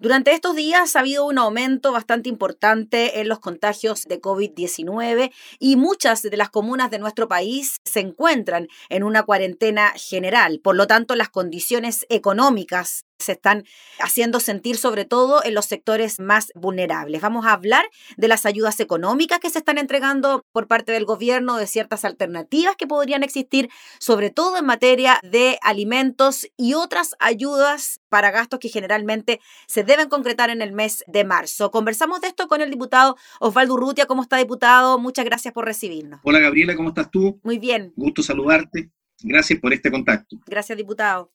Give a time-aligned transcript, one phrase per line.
[0.00, 5.74] Durante estos días ha habido un aumento bastante importante en los contagios de COVID-19 y
[5.74, 10.60] muchas de las comunas de nuestro país se encuentran en una cuarentena general.
[10.62, 13.64] Por lo tanto, las condiciones económicas se están
[14.00, 17.20] haciendo sentir sobre todo en los sectores más vulnerables.
[17.20, 21.56] Vamos a hablar de las ayudas económicas que se están entregando por parte del gobierno,
[21.56, 28.00] de ciertas alternativas que podrían existir, sobre todo en materia de alimentos y otras ayudas
[28.08, 31.70] para gastos que generalmente se deben concretar en el mes de marzo.
[31.70, 34.06] Conversamos de esto con el diputado Osvaldo Urrutia.
[34.06, 34.98] ¿Cómo está, diputado?
[34.98, 36.20] Muchas gracias por recibirnos.
[36.22, 37.40] Hola, Gabriela, ¿cómo estás tú?
[37.42, 37.92] Muy bien.
[37.96, 38.90] Gusto saludarte.
[39.22, 40.36] Gracias por este contacto.
[40.46, 41.32] Gracias, diputado.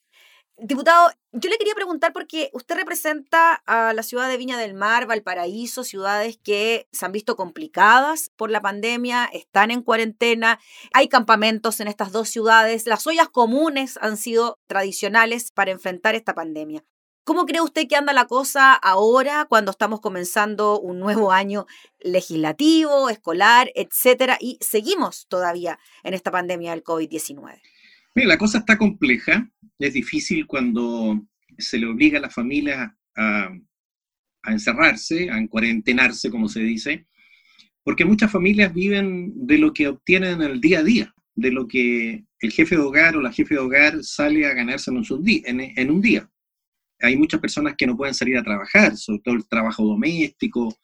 [0.57, 5.07] Diputado, yo le quería preguntar porque usted representa a la ciudad de Viña del Mar,
[5.07, 10.59] Valparaíso, ciudades que se han visto complicadas por la pandemia, están en cuarentena,
[10.93, 16.35] hay campamentos en estas dos ciudades, las ollas comunes han sido tradicionales para enfrentar esta
[16.35, 16.83] pandemia.
[17.25, 21.65] ¿Cómo cree usted que anda la cosa ahora cuando estamos comenzando un nuevo año
[21.99, 27.61] legislativo, escolar, etcétera, y seguimos todavía en esta pandemia del COVID-19?
[28.13, 29.49] Mira, la cosa está compleja,
[29.87, 31.21] es difícil cuando
[31.57, 33.51] se le obliga a las familias a,
[34.45, 37.07] encerrarse, a cuarentenarse, como se dice,
[37.83, 41.65] porque muchas familias viven de lo que obtienen en el día a día, de lo
[41.67, 45.23] que el jefe de hogar o la jefe de hogar sale a ganarse en un,
[45.23, 46.29] día, en, un día.
[46.99, 50.77] Hay muchas personas que no pueden salir a trabajar, sobre todo el trabajo doméstico,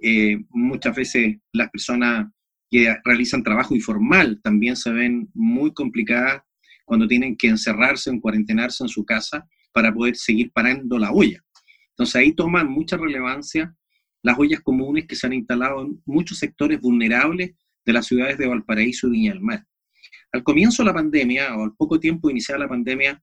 [0.00, 2.26] eh, muchas veces las personas
[2.70, 6.42] que realizan trabajo informal también se ven muy complicadas
[6.84, 11.42] cuando tienen que encerrarse, en cuarentenarse en su casa para poder seguir parando la olla.
[11.90, 13.74] Entonces ahí toman mucha relevancia
[14.22, 17.52] las ollas comunes que se han instalado en muchos sectores vulnerables
[17.84, 19.66] de las ciudades de Valparaíso y Viña del Mar.
[20.32, 23.22] Al comienzo de la pandemia, o al poco tiempo de iniciar la pandemia,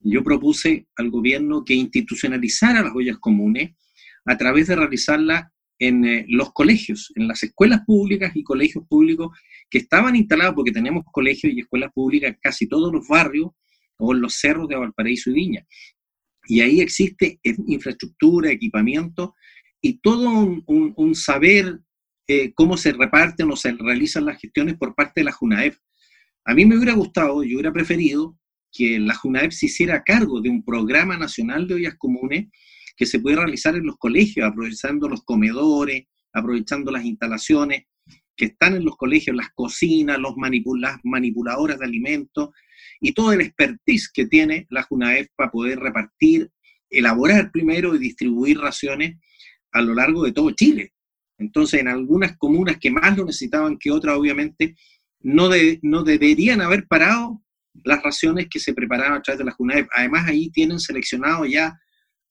[0.00, 3.74] yo propuse al gobierno que institucionalizara las ollas comunes
[4.24, 5.44] a través de realizarlas
[5.82, 9.36] en eh, los colegios, en las escuelas públicas y colegios públicos
[9.68, 13.50] que estaban instalados, porque tenemos colegios y escuelas públicas en casi todos los barrios
[13.98, 15.66] o en los cerros de Valparaíso y Viña.
[16.46, 19.34] Y ahí existe infraestructura, equipamiento
[19.80, 21.80] y todo un, saber
[22.28, 25.78] eh, cómo se reparten o se realizan las gestiones por parte de la JUNAEF.
[26.44, 28.38] A mí me hubiera gustado, yo hubiera preferido
[28.70, 32.46] que la JUNAEF se hiciera cargo de un programa nacional de ollas comunes
[33.02, 37.86] que se puede realizar en los colegios, aprovechando los comedores, aprovechando las instalaciones
[38.36, 40.34] que están en los colegios, las cocinas, los
[40.78, 42.50] las manipuladoras de alimentos
[43.00, 46.48] y todo el expertise que tiene la JUNAEF para poder repartir,
[46.88, 49.16] elaborar primero y distribuir raciones
[49.72, 50.92] a lo largo de todo Chile.
[51.38, 54.76] Entonces, en algunas comunas que más lo necesitaban que otras, obviamente,
[55.18, 55.50] no,
[55.82, 57.42] no deberían haber parado
[57.82, 59.88] las raciones que se preparaban a través de la JUNAEF.
[59.92, 61.76] Además, ahí tienen seleccionado ya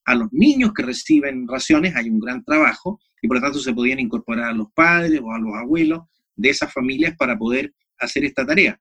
[0.05, 3.73] a los niños que reciben raciones, hay un gran trabajo, y por lo tanto se
[3.73, 6.01] podían incorporar a los padres o a los abuelos
[6.35, 8.79] de esas familias para poder hacer esta tarea.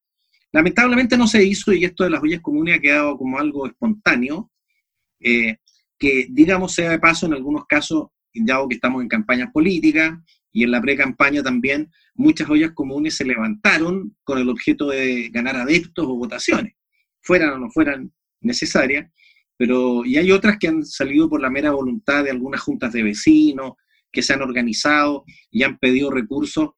[0.53, 4.51] Lamentablemente no se hizo y esto de las ollas comunes ha quedado como algo espontáneo,
[5.21, 5.59] eh,
[5.99, 10.19] que digamos sea de paso en algunos casos, ya que estamos en campañas políticas
[10.53, 15.57] y en la pre-campaña también, muchas ollas comunes se levantaron con el objeto de ganar
[15.57, 16.75] adeptos o votaciones,
[17.21, 19.11] fueran o no fueran necesarias,
[19.61, 23.03] pero y hay otras que han salido por la mera voluntad de algunas juntas de
[23.03, 23.73] vecinos,
[24.11, 26.71] que se han organizado y han pedido recursos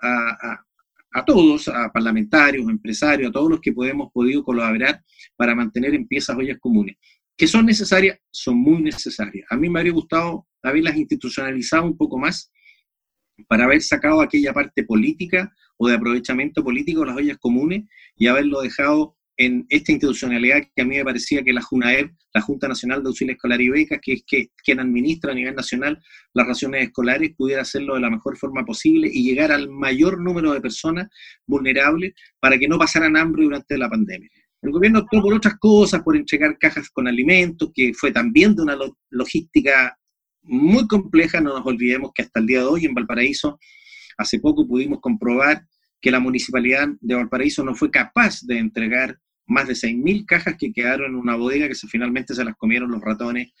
[0.00, 5.04] a, todos, a parlamentarios, empresarios, a todos los que podemos podido colaborar
[5.36, 6.96] para mantener en pie esas ollas comunes.
[7.36, 9.46] Que son necesarias, son muy necesarias.
[9.50, 12.50] A mí me habría gustado haberlas institucionalizado un poco más
[13.48, 17.82] para haber sacado aquella parte política o de aprovechamiento político de las ollas comunes
[18.16, 22.42] y haberlo dejado en esta institucionalidad que a mí me parecía que la JUNAEB, la
[22.42, 25.98] Junta Nacional de Auxilio Escolar y Becas, que es que, quien administra a nivel nacional
[26.34, 30.52] las raciones escolares, pudiera hacerlo de la mejor forma posible y llegar al mayor número
[30.52, 31.08] de personas
[31.46, 34.28] vulnerables para que no pasaran hambre durante la pandemia.
[34.60, 38.62] El gobierno optó por otras cosas, por entregar cajas con alimentos, que fue también de
[38.62, 38.76] una
[39.08, 39.96] logística
[40.42, 41.40] muy compleja.
[41.40, 43.58] No nos olvidemos que hasta el día de hoy en Valparaíso,
[44.18, 45.62] hace poco pudimos comprobar
[45.98, 49.18] que la municipalidad de Valparaíso no fue capaz de entregar
[49.50, 52.90] más de 6.000 cajas que quedaron en una bodega que se, finalmente se las comieron
[52.90, 53.52] los ratones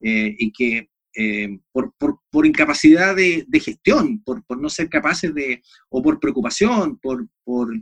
[0.00, 1.94] eh, y que eh, por,
[2.30, 7.74] por, incapacidad de, gestión, por, por, no ser capaces de, o por preocupación, por, por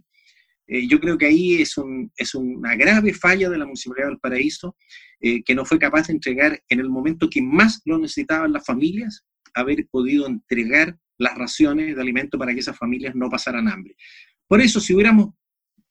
[0.68, 4.20] eh, yo creo que ahí es, un, es una grave falla de la Municipalidad del
[4.20, 4.76] Paraíso,
[5.20, 9.24] que no fue capaz de entregar en el momento que más lo necesitaban las familias,
[9.54, 13.96] haber podido entregar las raciones de alimento para que esas familias no pasaran hambre.
[14.46, 15.30] Por eso, si hubiéramos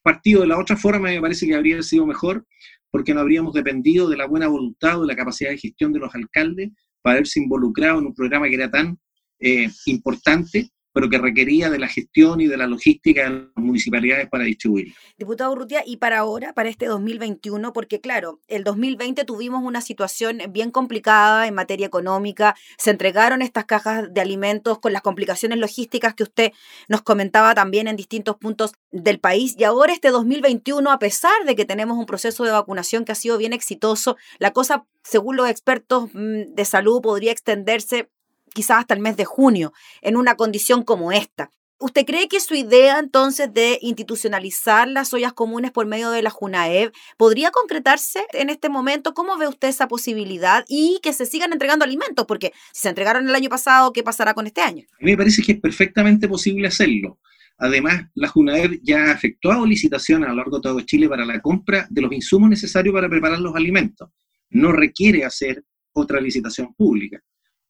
[0.04, 2.46] partido de la otra forma me parece que habría sido mejor,
[2.92, 6.00] porque no habríamos dependido de la buena voluntad o de la capacidad de gestión de
[6.00, 6.70] los alcaldes
[7.02, 9.00] para haberse involucrado en un programa que era tan
[9.40, 14.30] eh, importante pero que requería de la gestión y de la logística de las municipalidades
[14.30, 14.94] para distribuir.
[15.18, 20.40] Diputado Urrutia, y para ahora, para este 2021, porque claro, el 2020 tuvimos una situación
[20.50, 26.14] bien complicada en materia económica, se entregaron estas cajas de alimentos con las complicaciones logísticas
[26.14, 26.52] que usted
[26.88, 31.56] nos comentaba también en distintos puntos del país, y ahora este 2021, a pesar de
[31.56, 35.50] que tenemos un proceso de vacunación que ha sido bien exitoso, la cosa, según los
[35.50, 38.10] expertos mm, de salud, podría extenderse
[38.54, 41.52] quizás hasta el mes de junio, en una condición como esta.
[41.80, 46.30] ¿Usted cree que su idea entonces de institucionalizar las ollas comunes por medio de la
[46.30, 49.14] JUNAEV podría concretarse en este momento?
[49.14, 52.26] ¿Cómo ve usted esa posibilidad y que se sigan entregando alimentos?
[52.26, 54.86] Porque si se entregaron el año pasado, ¿qué pasará con este año?
[54.94, 57.20] A mí me parece que es perfectamente posible hacerlo.
[57.58, 61.42] Además, la JUNAEV ya ha efectuado licitaciones a lo largo de todo Chile para la
[61.42, 64.10] compra de los insumos necesarios para preparar los alimentos.
[64.52, 67.22] No requiere hacer otra licitación pública.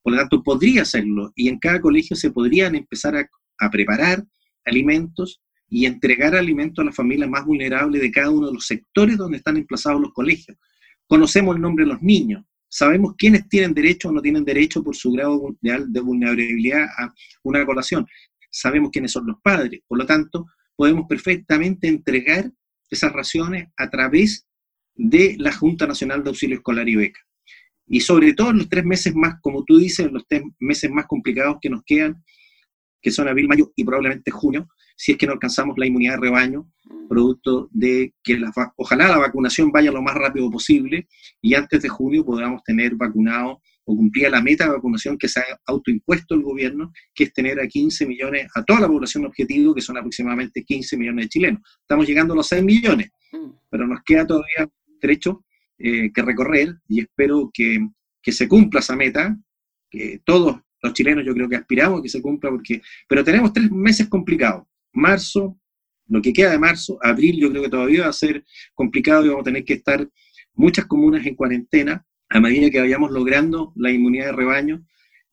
[0.04, 4.26] Por lo tanto, podría hacerlo y en cada colegio se podrían empezar a, preparar
[4.66, 9.18] alimentos y entregar alimentos a las familias más vulnerables de cada uno de los sectores
[9.18, 10.58] donde están emplazados los colegios.
[11.08, 14.98] Conocemos el nombre de los niños, sabemos quiénes tienen derecho o no tienen derecho por
[14.98, 17.14] su grado de vulnerabilidad a
[17.44, 18.06] una colación,
[18.52, 20.46] sabemos quiénes son los padres, por lo tanto,
[20.76, 22.52] podemos perfectamente entregar
[22.90, 24.46] esas raciones a través
[24.96, 27.22] de la Junta Nacional de Auxilio Escolar y Beca.
[27.88, 31.06] Y sobre todo en los tres meses más, como tú dices, los tres meses más
[31.06, 32.24] complicados que nos quedan,
[33.02, 36.22] que son abril, mayo y probablemente junio, si es que no alcanzamos la inmunidad de
[36.22, 36.72] rebaño,
[37.10, 41.08] producto de que la, ojalá la vacunación vaya lo más rápido posible
[41.42, 45.42] y antes de junio podamos tener vacunado o cumplir la meta de vacunación que se
[45.42, 49.76] ha autoimpuesto el gobierno, que es tener a 15 millones, a toda la población objetivo,
[49.76, 51.62] que son aproximadamente 15 millones de chilenos.
[51.82, 53.50] Estamos llegando a los 6 millones, mm.
[53.70, 54.70] pero nos queda todavía
[55.02, 55.44] trecho
[55.78, 57.88] eh, que recorrer y espero que,
[58.22, 59.38] que, se cumpla esa meta,
[59.90, 63.54] que todos los chilenos yo creo que aspiramos a que se cumpla, porque, pero tenemos
[63.54, 64.64] tres meses complicados.
[64.92, 65.58] Marzo,
[66.08, 69.30] lo que queda de marzo, abril yo creo que todavía va a ser complicado y
[69.30, 70.08] vamos a tener que estar
[70.54, 74.86] muchas comunas en cuarentena a medida que vayamos logrando la inmunidad de rebaño.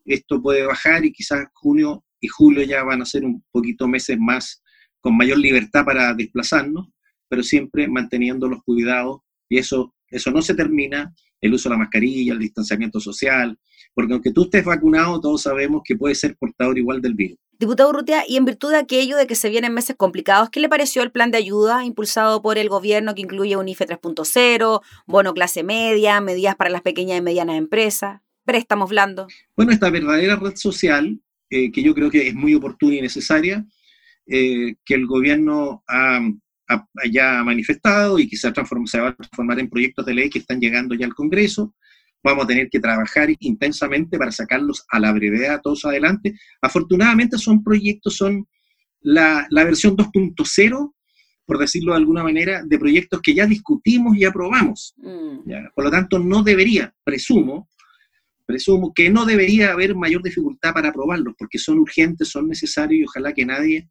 [0.04, 4.18] Esto puede bajar y quizás junio y julio ya van a ser un poquito meses
[4.18, 4.62] más
[5.00, 6.88] con mayor libertad para desplazarnos,
[7.28, 11.78] pero siempre manteniendo los cuidados y eso eso no se termina, el uso de la
[11.78, 13.58] mascarilla, el distanciamiento social,
[13.94, 17.38] porque aunque tú estés vacunado, todos sabemos que puede ser portador igual del virus.
[17.58, 20.68] Diputado Urrutia, y en virtud de aquello de que se vienen meses complicados, ¿qué le
[20.70, 25.34] pareció el plan de ayuda impulsado por el gobierno que incluye un IFE 3.0, bono
[25.34, 29.30] clase media, medidas para las pequeñas y medianas empresas, préstamos blandos?
[29.56, 31.20] Bueno, esta verdadera red social,
[31.50, 33.66] eh, que yo creo que es muy oportuna y necesaria,
[34.26, 36.20] eh, que el gobierno ha
[37.10, 38.52] ya manifestado y se,
[38.86, 41.74] se va a transformar en proyectos de ley que están llegando ya al Congreso.
[42.22, 46.34] Vamos a tener que trabajar intensamente para sacarlos a la brevedad todos adelante.
[46.60, 48.46] Afortunadamente son proyectos, son
[49.00, 50.94] la, la versión 2.0,
[51.46, 54.94] por decirlo de alguna manera, de proyectos que ya discutimos y aprobamos.
[54.98, 55.50] Mm.
[55.74, 57.68] Por lo tanto, no debería, presumo,
[58.44, 63.04] presumo que no debería haber mayor dificultad para aprobarlos, porque son urgentes, son necesarios y
[63.04, 63.88] ojalá que nadie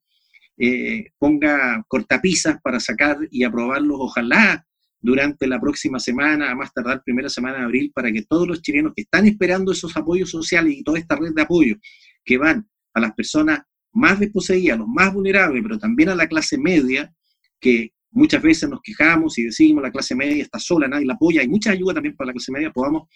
[0.59, 4.65] eh, ponga cortapisas para sacar y aprobarlos, ojalá
[5.01, 8.61] durante la próxima semana, a más tardar primera semana de abril, para que todos los
[8.61, 11.75] chilenos que están esperando esos apoyos sociales y toda esta red de apoyo
[12.25, 13.61] que van a las personas
[13.93, 17.13] más desposeídas, los más vulnerables, pero también a la clase media,
[17.59, 21.41] que muchas veces nos quejamos y decimos la clase media está sola, nadie la apoya,
[21.41, 23.07] hay mucha ayuda también para la clase media, podamos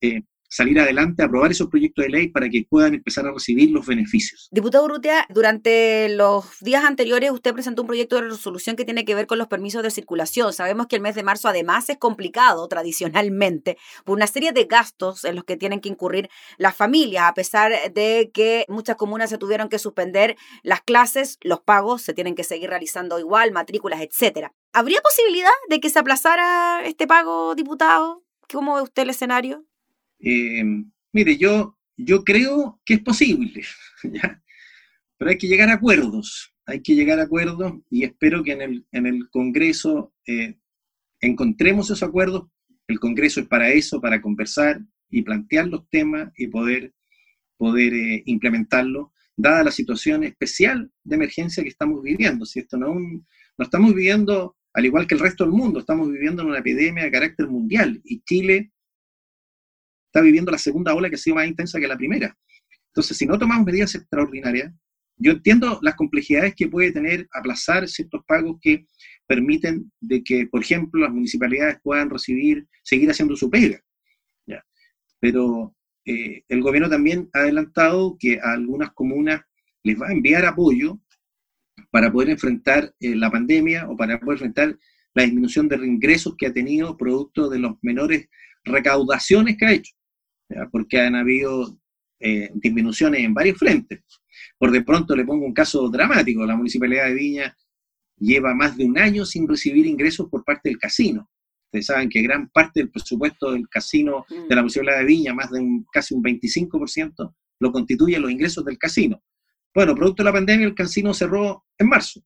[0.00, 3.86] eh, salir adelante, aprobar esos proyectos de ley para que puedan empezar a recibir los
[3.86, 4.48] beneficios.
[4.52, 9.14] Diputado Urrutia, durante los días anteriores usted presentó un proyecto de resolución que tiene que
[9.14, 10.52] ver con los permisos de circulación.
[10.52, 15.24] Sabemos que el mes de marzo además es complicado tradicionalmente por una serie de gastos
[15.24, 16.28] en los que tienen que incurrir
[16.58, 21.60] las familias, a pesar de que muchas comunas se tuvieron que suspender las clases, los
[21.60, 24.52] pagos se tienen que seguir realizando igual, matrículas, etcétera.
[24.74, 28.22] ¿Habría posibilidad de que se aplazara este pago, diputado?
[28.52, 29.64] ¿Cómo ve usted el escenario?
[30.22, 30.64] Eh,
[31.12, 33.62] mire, yo, yo creo que es posible,
[35.18, 38.62] pero hay que llegar a acuerdos, hay que llegar a acuerdos y espero que en
[38.62, 40.58] el, en el Congreso eh,
[41.20, 42.48] encontremos esos acuerdos.
[42.86, 46.94] El Congreso es para eso, para conversar y plantear los temas y poder,
[47.56, 52.44] poder eh, implementarlos, dada la situación especial de emergencia que estamos viviendo.
[52.44, 56.42] Si esto no, no estamos viviendo al igual que el resto del mundo, estamos viviendo
[56.42, 58.71] en una epidemia de carácter mundial y Chile
[60.12, 62.36] está viviendo la segunda ola que ha sido más intensa que la primera.
[62.88, 64.70] Entonces, si no tomamos medidas extraordinarias,
[65.16, 68.86] yo entiendo las complejidades que puede tener aplazar ciertos pagos que
[69.26, 73.80] permiten de que, por ejemplo, las municipalidades puedan recibir, seguir haciendo su pega.
[75.20, 79.40] Pero eh, el gobierno también ha adelantado que a algunas comunas
[79.84, 80.98] les va a enviar apoyo
[81.92, 84.76] para poder enfrentar eh, la pandemia o para poder enfrentar
[85.14, 88.28] la disminución de ingresos que ha tenido producto de los menores
[88.64, 89.92] recaudaciones que ha hecho,
[90.70, 91.78] porque han habido
[92.20, 94.00] eh, disminuciones en varios frentes.
[94.58, 97.56] Por de pronto le pongo un caso dramático, la Municipalidad de Viña
[98.18, 101.28] lleva más de un año sin recibir ingresos por parte del casino.
[101.66, 104.48] Ustedes saben que gran parte del presupuesto del casino mm.
[104.48, 108.64] de la Municipalidad de Viña, más de un, casi un 25%, lo constituyen los ingresos
[108.64, 109.22] del casino.
[109.74, 112.22] Bueno, producto de la pandemia, el casino cerró en marzo.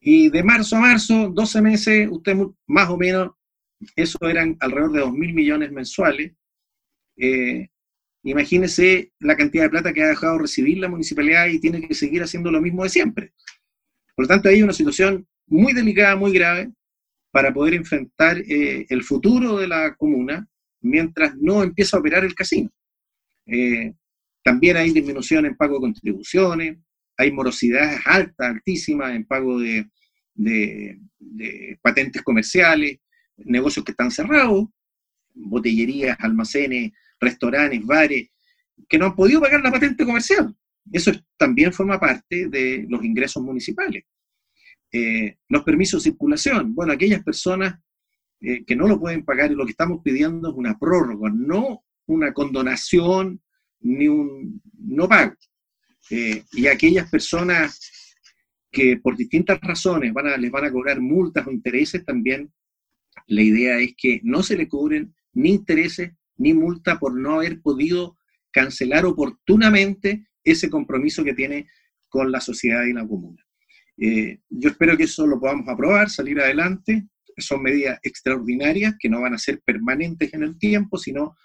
[0.00, 2.36] Y de marzo a marzo, 12 meses, usted
[2.66, 3.32] más o menos,
[3.94, 6.32] eso eran alrededor de 2 mil millones mensuales.
[7.16, 7.68] Eh,
[8.22, 12.22] imagínese la cantidad de plata que ha dejado recibir la municipalidad y tiene que seguir
[12.22, 13.32] haciendo lo mismo de siempre.
[14.14, 16.72] Por lo tanto, hay una situación muy delicada, muy grave,
[17.30, 20.46] para poder enfrentar eh, el futuro de la comuna
[20.80, 22.70] mientras no empieza a operar el casino.
[23.46, 23.92] Eh,
[24.42, 26.78] también hay disminución en pago de contribuciones,
[27.16, 29.88] hay morosidades altas, altísimas en pago de,
[31.82, 32.98] patentes comerciales,
[33.38, 34.66] negocios que están cerrados,
[35.34, 38.28] botellerías, almacenes, restaurantes, bares,
[38.88, 40.54] que no han podido pagar la patente comercial.
[40.92, 44.04] Eso también forma parte de los ingresos municipales.
[44.92, 47.80] Eh, los permisos de circulación, bueno, aquellas personas
[48.40, 51.84] eh, que no lo pueden pagar y lo que estamos pidiendo es una prórroga, no
[52.06, 53.40] una condonación
[53.80, 55.34] ni un no pago.
[56.10, 57.80] Eh, y aquellas personas
[58.70, 62.52] que por distintas razones van a, les van a cobrar multas o intereses también,
[63.26, 67.60] la idea es que no se le cobren ni intereses ni multa por no haber
[67.60, 68.16] podido
[68.50, 71.68] cancelar oportunamente ese compromiso que tiene
[72.08, 73.44] con la sociedad y la comuna.
[73.98, 77.06] Eh, yo espero que eso lo podamos aprobar, salir adelante.
[77.36, 81.36] Son medidas extraordinarias que no van a ser permanentes en el tiempo, sino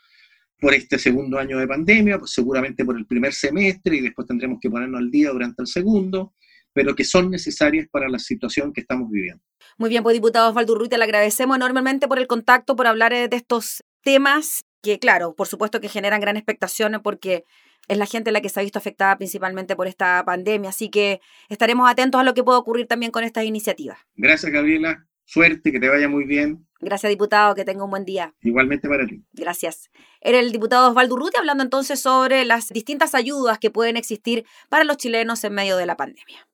[0.59, 4.59] por este segundo año de pandemia, pues seguramente por el primer semestre y después tendremos
[4.61, 6.33] que ponernos al día durante el segundo,
[6.73, 9.41] pero que son necesarias para la situación que estamos viviendo.
[9.77, 13.35] Muy bien, pues diputado Osvaldo Urrutia, le agradecemos enormemente por el contacto, por hablar de
[13.35, 17.43] estos temas que, claro, por supuesto que generan gran expectación porque
[17.87, 21.21] es la gente la que se ha visto afectada principalmente por esta pandemia, así que
[21.49, 23.97] estaremos atentos a lo que pueda ocurrir también con estas iniciativas.
[24.15, 25.05] Gracias, Gabriela.
[25.25, 26.65] Suerte, que te vaya muy bien.
[26.79, 28.33] Gracias, diputado, que tenga un buen día.
[28.41, 29.23] Igualmente para ti.
[29.33, 29.91] Gracias.
[30.21, 34.85] Era el diputado Osvaldo Urrutia hablando entonces sobre las distintas ayudas que pueden existir para
[34.85, 36.48] los chilenos en medio de la pandemia.